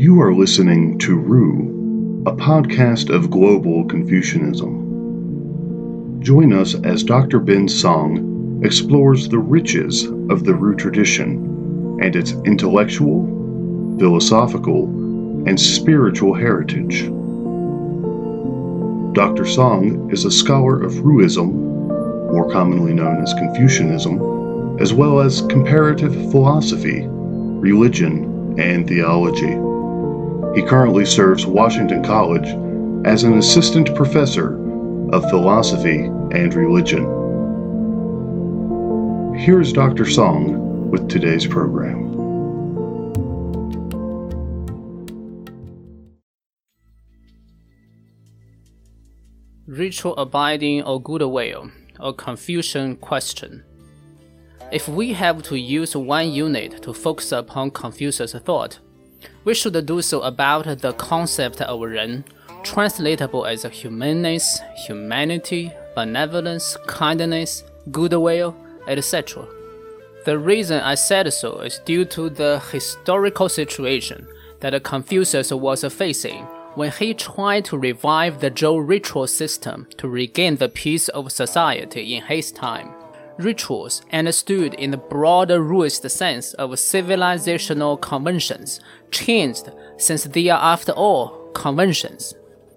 [0.00, 6.20] You are listening to Ru, a podcast of global Confucianism.
[6.22, 7.40] Join us as Dr.
[7.40, 13.26] Ben Song explores the riches of the Ru tradition and its intellectual,
[13.98, 14.84] philosophical,
[15.48, 17.08] and spiritual heritage.
[19.14, 19.44] Dr.
[19.44, 21.69] Song is a scholar of Ruism,
[22.32, 29.56] more commonly known as Confucianism, as well as comparative philosophy, religion, and theology.
[30.54, 32.48] He currently serves Washington College
[33.06, 34.54] as an assistant professor
[35.12, 37.04] of philosophy and religion.
[39.36, 40.04] Here's Dr.
[40.04, 42.10] Song with today's program.
[49.66, 51.70] Ritual abiding or goodwill,
[52.02, 53.62] a Confucian question.
[54.72, 58.78] If we have to use one unit to focus upon Confucius' thought,
[59.44, 62.24] we should do so about the concept of Ren,
[62.62, 69.46] translatable as humaneness, humanity, benevolence, kindness, goodwill, etc.
[70.24, 74.26] The reason I said so is due to the historical situation
[74.60, 80.56] that Confucius was facing when he tried to revive the Zhou ritual system to regain
[80.56, 82.94] the peace of society in his time
[83.44, 90.92] rituals understood in the broader Ruist sense of civilizational conventions changed since they are, after
[90.92, 92.34] all, conventions.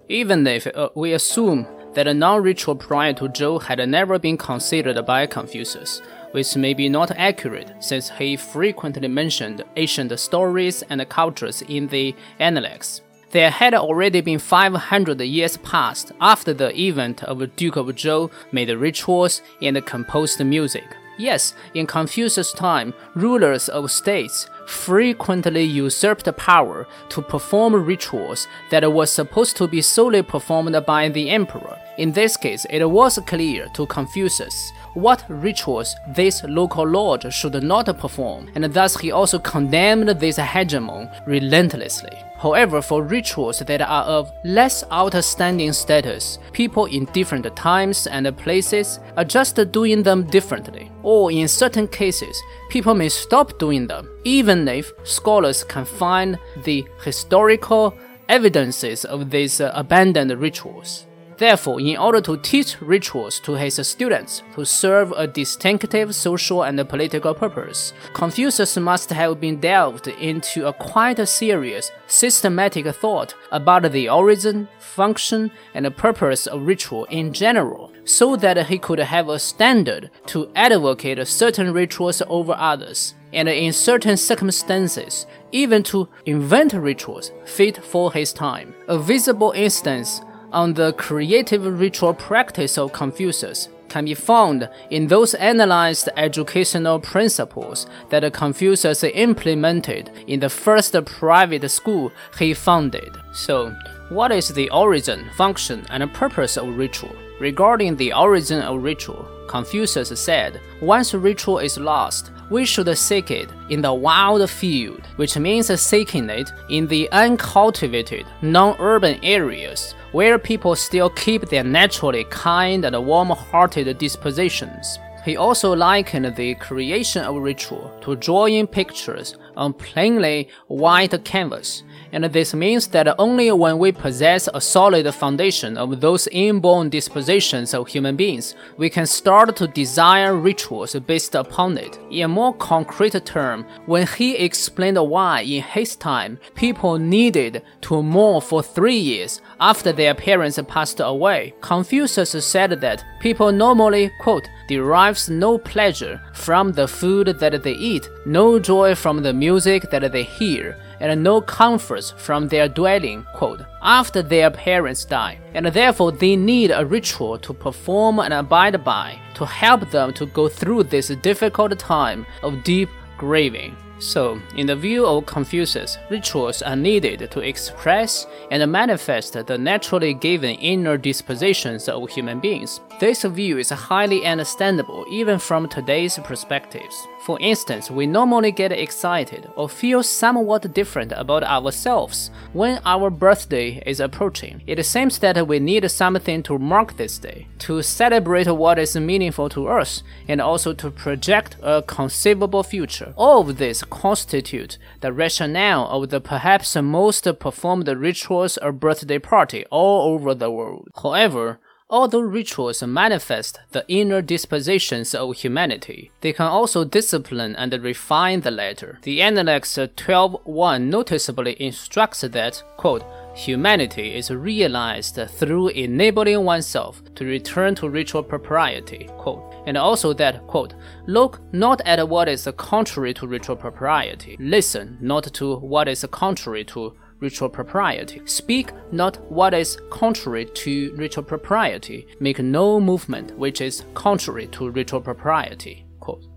[0.08, 5.04] Even if uh, we assume that a non-ritual prior to Zhou had never been considered
[5.06, 11.62] by Confucius, which may be not accurate since he frequently mentioned ancient stories and cultures
[11.62, 13.00] in the Analects.
[13.34, 18.70] There had already been 500 years passed after the event of Duke of Zhou made
[18.70, 20.84] rituals and composed music.
[21.18, 29.04] Yes, in Confucius' time, rulers of states frequently usurped power to perform rituals that were
[29.04, 31.76] supposed to be solely performed by the emperor.
[31.98, 37.86] In this case, it was clear to Confucius what rituals this local lord should not
[37.98, 42.16] perform, and thus he also condemned this hegemon relentlessly.
[42.38, 49.00] However, for rituals that are of less outstanding status, people in different times and places
[49.16, 50.90] are just doing them differently.
[51.02, 52.38] Or in certain cases,
[52.70, 57.94] people may stop doing them, even if scholars can find the historical
[58.28, 61.06] evidences of these abandoned rituals.
[61.36, 66.88] Therefore, in order to teach rituals to his students to serve a distinctive social and
[66.88, 74.08] political purpose, Confucius must have been delved into a quite serious, systematic thought about the
[74.08, 80.10] origin, function, and purpose of ritual in general, so that he could have a standard
[80.26, 87.82] to advocate certain rituals over others and in certain circumstances, even to invent rituals fit
[87.82, 88.72] for his time.
[88.86, 90.20] A visible instance
[90.54, 97.86] on the creative ritual practice of Confucius can be found in those analyzed educational principles
[98.10, 103.16] that Confucius implemented in the first private school he founded.
[103.32, 103.74] So,
[104.08, 107.14] what is the origin, function, and purpose of ritual?
[107.40, 113.48] Regarding the origin of ritual, Confucius said, once ritual is lost, we should seek it
[113.70, 120.38] in the wild field, which means seeking it in the uncultivated, non urban areas where
[120.38, 124.98] people still keep their naturally kind and warm hearted dispositions.
[125.24, 131.82] He also likened the creation of ritual to drawing pictures on plainly white canvas
[132.14, 137.74] and this means that only when we possess a solid foundation of those inborn dispositions
[137.74, 141.98] of human beings, we can start to desire rituals based upon it.
[142.12, 148.00] In a more concrete term, when he explained why in his time people needed to
[148.00, 154.48] mourn for three years after their parents passed away, Confucius said that people normally, quote,
[154.68, 160.10] derives no pleasure from the food that they eat, no joy from the music that
[160.12, 166.12] they hear, and no comforts from their dwelling, quote, after their parents die, and therefore
[166.12, 170.84] they need a ritual to perform and abide by to help them to go through
[170.84, 172.88] this difficult time of deep
[173.18, 173.76] grieving.
[174.04, 180.12] So, in the view of Confucius, rituals are needed to express and manifest the naturally
[180.12, 182.80] given inner dispositions of human beings.
[183.00, 187.08] This view is highly understandable even from today's perspectives.
[187.24, 193.82] For instance, we normally get excited or feel somewhat different about ourselves when our birthday
[193.86, 194.60] is approaching.
[194.66, 199.48] It seems that we need something to mark this day, to celebrate what is meaningful
[199.50, 203.14] to us, and also to project a conceivable future.
[203.16, 209.64] All of this constitute the rationale of the perhaps most performed rituals or birthday party
[209.70, 210.88] all over the world.
[211.02, 211.60] However,
[211.90, 218.50] Although rituals manifest the inner dispositions of humanity, they can also discipline and refine the
[218.50, 218.98] latter.
[219.02, 227.74] The Analects 12.1 noticeably instructs that, quote, Humanity is realized through enabling oneself to return
[227.74, 230.74] to ritual propriety, quote, and also that, quote,
[231.06, 236.64] look not at what is contrary to ritual propriety, listen not to what is contrary
[236.64, 238.20] to ritual propriety.
[238.24, 242.06] Speak not what is contrary to ritual propriety.
[242.20, 245.83] Make no movement which is contrary to ritual propriety.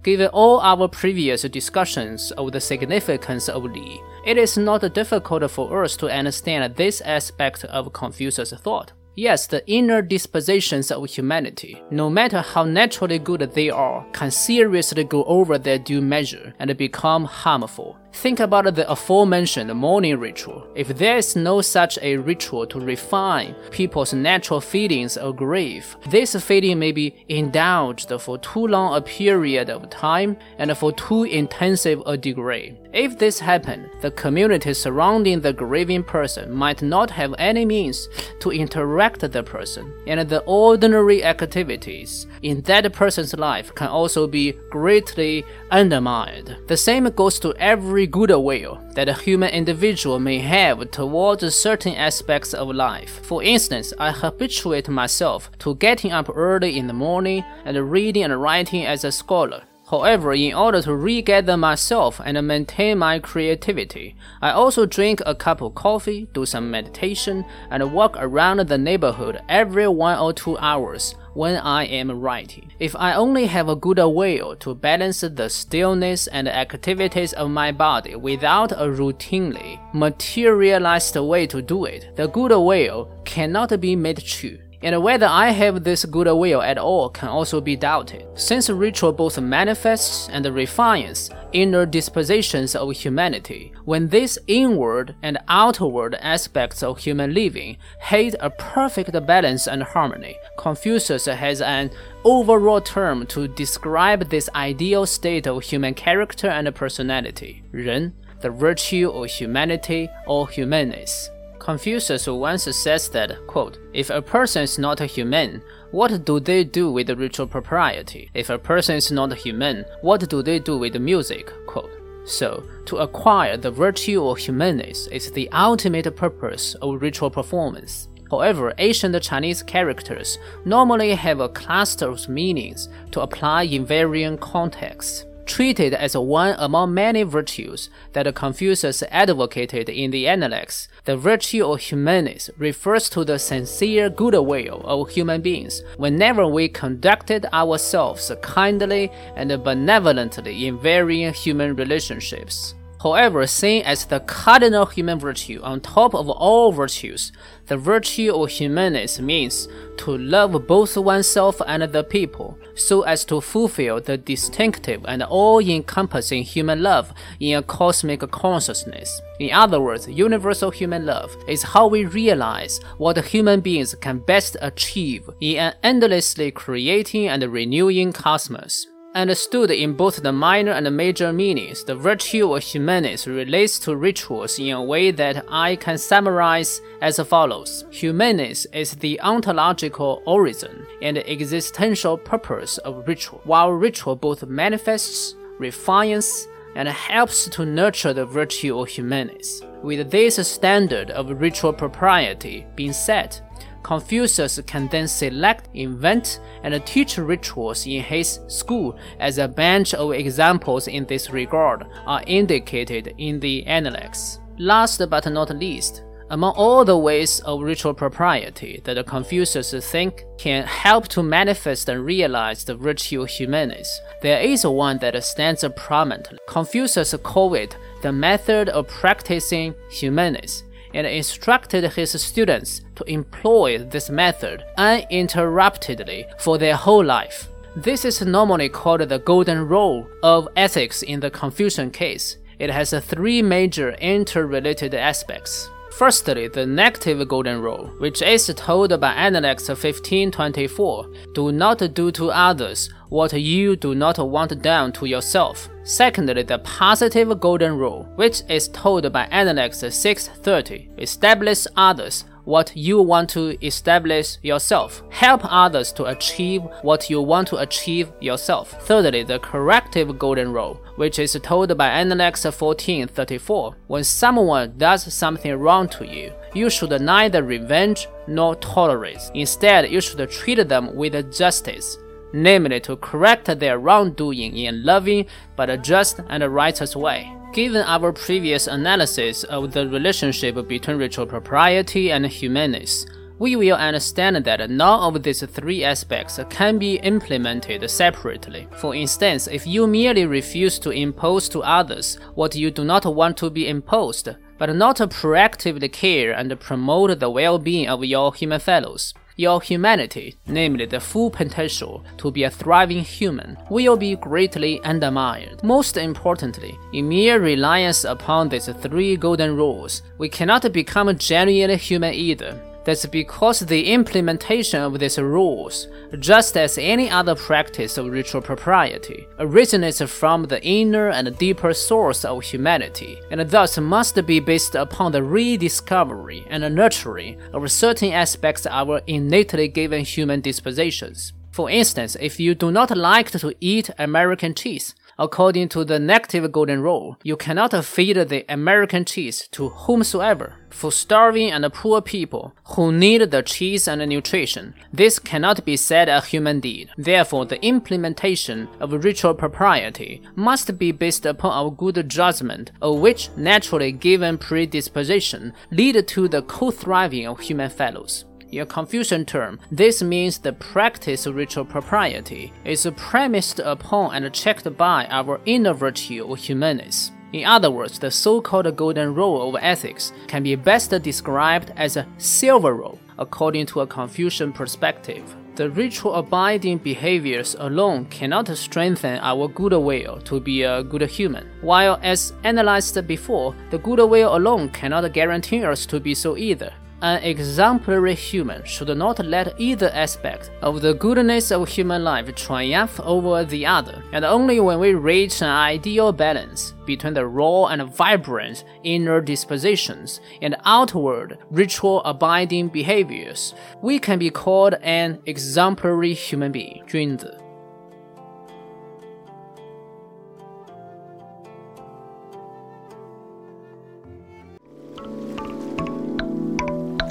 [0.07, 5.83] Given all our previous discussions of the significance of Li, it is not difficult for
[5.83, 8.94] us to understand this aspect of Confucius' thought.
[9.18, 15.04] Yes, the inner dispositions of humanity, no matter how naturally good they are, can seriously
[15.04, 17.98] go over their due measure and become harmful.
[18.19, 20.68] Think about the aforementioned mourning ritual.
[20.74, 26.36] If there is no such a ritual to refine people's natural feelings of grief, this
[26.44, 32.02] feeling may be indulged for too long a period of time and for too intensive
[32.08, 32.75] a degree.
[32.92, 38.10] If this happened, the community surrounding the grieving person might not have any means
[38.40, 44.25] to interact with the person, and the ordinary activities in that person's life can also
[44.25, 46.58] be greatly undermined.
[46.66, 52.54] The same goes to every goodwill that a human individual may have towards certain aspects
[52.54, 53.24] of life.
[53.25, 58.42] For instance, I habituate myself to getting up early in the morning and reading and
[58.42, 59.63] writing as a scholar.
[59.89, 65.62] However, in order to regather myself and maintain my creativity, I also drink a cup
[65.62, 71.15] of coffee, do some meditation, and walk around the neighborhood every one or two hours
[71.38, 72.74] when I am writing.
[72.80, 77.72] If I only have a good will to balance the stillness and activities of my
[77.72, 84.18] body without a routinely materialized way to do it, the good will cannot be made
[84.18, 88.69] true and whether I have this good will at all can also be doubted, since
[88.69, 93.74] ritual both manifests and refines inner dispositions of humanity.
[93.85, 100.35] When these inward and outward aspects of human living hit a perfect balance and harmony,
[100.57, 101.91] Confucius has an
[102.23, 109.09] overall term to describe this ideal state of human character and personality, 人, the virtue
[109.09, 111.30] of humanity or humanis.
[111.68, 115.62] Confucius once says that, quote, if a person is not human,
[115.92, 118.30] what do they do with ritual propriety?
[118.34, 121.52] If a person is not human, what do they do with music?
[121.66, 121.92] Quote.
[122.24, 128.08] So, to acquire the virtue of humanis is the ultimate purpose of ritual performance.
[128.31, 135.25] However, ancient Chinese characters normally have a cluster of meanings to apply in varying contexts
[135.57, 140.88] treated as one among many virtues that Confucius advocated in the Analects.
[141.06, 147.48] The virtue of humanis refers to the sincere goodwill of human beings whenever we conducted
[147.51, 152.75] ourselves kindly and benevolently in varying human relationships.
[153.01, 157.31] However, seen as the cardinal human virtue on top of all virtues,
[157.67, 159.67] the virtue of humanis means
[159.97, 166.44] to love both oneself and the people, so as to fulfill the distinctive and all-encompassing
[166.44, 169.21] human love in a cosmic consciousness.
[169.39, 174.57] In other words, universal human love is how we realize what human beings can best
[174.59, 178.87] achieve in an endlessly creating and renewing cosmos.
[179.16, 184.59] Understood in both the minor and major meanings, the virtue of humanis relates to rituals
[184.59, 187.85] in a way that I can summarize as follows.
[187.90, 196.47] Humanis is the ontological origin and existential purpose of ritual, while ritual both manifests, refines,
[196.76, 199.64] and helps to nurture the virtue of humanis.
[199.81, 203.42] With this standard of ritual propriety being set,
[203.84, 210.14] Confucius can then select, invent, and teach rituals in his school as a bunch of
[210.14, 214.40] examples in this regard are indicated in the Analects.
[214.57, 220.66] Last but not least, among all the ways of ritual propriety that Confucius think can
[220.66, 223.88] help to manifest and realize the virtue humanis,
[224.22, 226.38] there is one that stands prominently.
[226.48, 230.64] Confucius called it the method of practicing humanis
[230.97, 237.49] and instructed his students to employ this method uninterruptedly for their whole life.
[237.75, 242.37] This is normally called the golden rule of ethics in the Confucian case.
[242.57, 245.69] It has three major interrelated aspects.
[245.92, 252.31] Firstly, the negative golden rule, which is told by Analects 1524 do not do to
[252.31, 255.69] others what you do not want done to yourself.
[255.83, 263.02] Secondly, the positive golden rule, which is told by Analects 630 establish others what you
[263.02, 265.04] want to establish yourself.
[265.09, 268.71] Help others to achieve what you want to achieve yourself.
[268.83, 273.76] Thirdly, the corrective golden rule, which is told by Analects 1434.
[273.87, 279.30] When someone does something wrong to you, you should neither revenge nor tolerate.
[279.33, 281.97] Instead, you should treat them with justice
[282.34, 287.31] namely to correct their wrongdoing in a loving but a just and a righteous way.
[287.54, 293.06] Given our previous analysis of the relationship between ritual propriety and humaneness,
[293.40, 298.68] we will understand that none of these three aspects can be implemented separately.
[298.78, 303.38] For instance, if you merely refuse to impose to others what you do not want
[303.38, 308.60] to be imposed, but not proactively care and promote the well being of your human
[308.60, 314.81] fellows, your humanity, namely the full potential to be a thriving human, will be greatly
[314.81, 315.63] undermined.
[315.63, 322.13] Most importantly, in mere reliance upon these three golden rules, we cannot become genuinely human
[322.13, 322.59] either.
[322.87, 325.89] That's because the implementation of these rules,
[326.19, 332.23] just as any other practice of ritual propriety, originates from the inner and deeper source
[332.23, 338.65] of humanity, and thus must be based upon the rediscovery and nurturing of certain aspects
[338.65, 341.33] of our innately given human dispositions.
[341.51, 346.52] For instance, if you do not like to eat American cheese, According to the negative
[346.52, 350.54] golden rule, you cannot feed the American cheese to whomsoever.
[350.69, 356.07] For starving and poor people who need the cheese and nutrition, this cannot be said
[356.07, 356.90] a human deed.
[356.97, 363.30] Therefore, the implementation of ritual propriety must be based upon our good judgment, of which
[363.36, 368.26] naturally given predisposition lead to the co-thriving of human fellows.
[368.49, 374.33] In a Confucian term, this means the practice of ritual propriety is premised upon and
[374.33, 377.11] checked by our inner virtue or humaneness.
[377.33, 382.07] In other words, the so-called golden rule of ethics can be best described as a
[382.18, 385.35] silver rule, according to a Confucian perspective.
[385.56, 391.99] The ritual abiding behaviors alone cannot strengthen our goodwill to be a good human, while
[392.01, 396.71] as analyzed before, the goodwill alone cannot guarantee us to be so either.
[396.99, 402.99] An exemplary human should not let either aspect of the goodness of human life triumph
[403.01, 407.94] over the other, and only when we reach an ideal balance between the raw and
[407.94, 416.51] vibrant inner dispositions and outward ritual abiding behaviors, we can be called an exemplary human
[416.51, 416.83] being.
[416.87, 417.46] 君子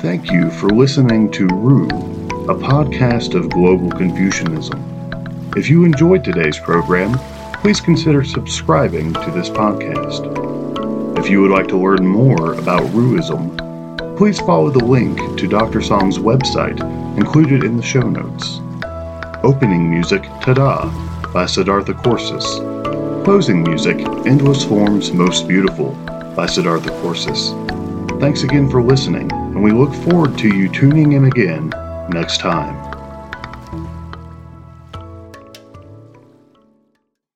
[0.01, 4.79] Thank you for listening to Ru, a podcast of global Confucianism.
[5.57, 7.19] If you enjoyed today's program,
[7.63, 11.19] please consider subscribing to this podcast.
[11.19, 13.57] If you would like to learn more about Ruism,
[14.19, 15.81] please follow the link to Dr.
[15.81, 16.79] Song's website
[17.17, 18.61] included in the show notes.
[19.43, 20.93] Opening music Tada
[21.33, 22.45] by Siddhartha Corsus.
[23.25, 25.93] Closing music Endless Forms Most Beautiful
[26.37, 27.51] by Siddhartha Corsus.
[28.21, 31.71] Thanks again for listening, and we look forward to you tuning in again
[32.11, 32.86] next time.